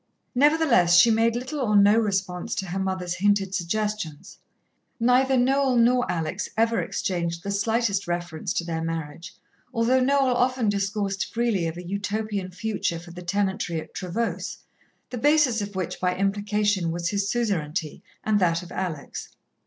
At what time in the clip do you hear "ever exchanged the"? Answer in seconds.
6.57-7.51